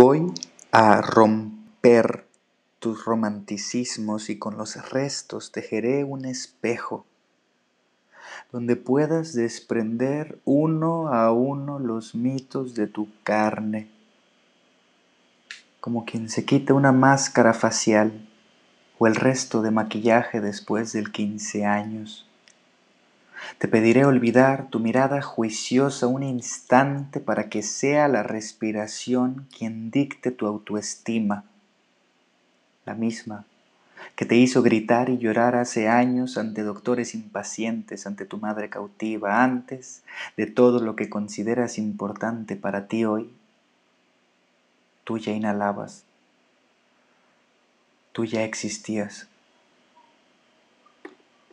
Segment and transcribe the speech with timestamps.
[0.00, 0.32] Voy
[0.70, 2.24] a romper
[2.78, 7.04] tus romanticismos y con los restos tejeré un espejo
[8.52, 13.90] donde puedas desprender uno a uno los mitos de tu carne,
[15.80, 18.24] como quien se quita una máscara facial
[19.00, 22.27] o el resto de maquillaje después del quince años.
[23.58, 30.30] Te pediré olvidar tu mirada juiciosa un instante para que sea la respiración quien dicte
[30.30, 31.44] tu autoestima,
[32.86, 33.44] la misma
[34.16, 39.42] que te hizo gritar y llorar hace años ante doctores impacientes, ante tu madre cautiva,
[39.42, 40.02] antes
[40.36, 43.32] de todo lo que consideras importante para ti hoy.
[45.04, 46.04] Tú ya inhalabas,
[48.12, 49.28] tú ya existías.